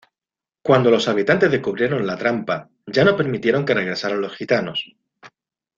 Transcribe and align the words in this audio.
Cuando 0.63 0.89
los 0.89 1.07
habitantes 1.07 1.51
descubrieron 1.51 2.07
la 2.07 2.17
trampa, 2.17 2.67
ya 2.87 3.05
no 3.05 3.15
permitieron 3.15 3.63
que 3.65 3.75
regresaran 3.75 4.19
los 4.19 4.35
gitanos. 4.35 4.83